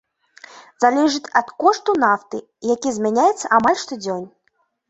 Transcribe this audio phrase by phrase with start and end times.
[0.85, 2.37] Залежыць ад кошту нафты,
[2.75, 4.27] які змяняецца амаль штодзень.